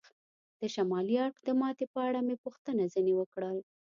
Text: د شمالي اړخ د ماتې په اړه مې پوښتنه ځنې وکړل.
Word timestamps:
د 0.59 0.61
شمالي 0.73 1.15
اړخ 1.25 1.37
د 1.47 1.49
ماتې 1.59 1.85
په 1.93 1.99
اړه 2.07 2.19
مې 2.27 2.35
پوښتنه 2.45 2.83
ځنې 2.93 3.13
وکړل. 3.17 3.57